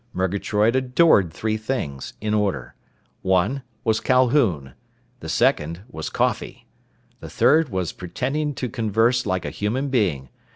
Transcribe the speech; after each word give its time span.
Murgatroyd 0.13 0.75
adored 0.75 1.31
three 1.31 1.57
things, 1.57 2.13
in 2.19 2.33
order. 2.33 2.73
One 3.21 3.61
was 3.83 3.99
Calhoun. 3.99 4.73
The 5.19 5.29
second 5.29 5.81
was 5.91 6.09
coffee. 6.09 6.65
The 7.19 7.29
third 7.29 7.69
was 7.69 7.91
pretending 7.93 8.55
to 8.55 8.67
converse 8.67 9.27
like 9.27 9.45
a 9.45 9.51
human 9.51 9.89
being. 9.89 10.29